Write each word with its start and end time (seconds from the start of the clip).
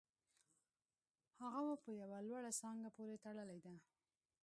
هغه 1.41 1.59
مو 1.65 1.75
په 1.83 1.89
یوه 2.01 2.19
لوړه 2.27 2.51
څانګه 2.61 2.89
پورې 2.95 3.15
تړلې 3.23 3.57
ده 3.65 3.73